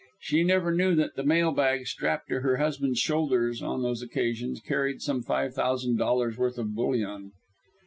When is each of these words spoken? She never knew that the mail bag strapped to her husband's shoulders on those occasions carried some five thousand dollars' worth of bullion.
She 0.19 0.43
never 0.43 0.73
knew 0.73 0.95
that 0.95 1.13
the 1.13 1.23
mail 1.23 1.51
bag 1.51 1.85
strapped 1.85 2.27
to 2.29 2.39
her 2.39 2.57
husband's 2.57 2.97
shoulders 2.97 3.61
on 3.61 3.83
those 3.83 4.01
occasions 4.01 4.59
carried 4.59 5.03
some 5.03 5.21
five 5.21 5.53
thousand 5.53 5.97
dollars' 5.97 6.37
worth 6.39 6.57
of 6.57 6.73
bullion. 6.73 7.33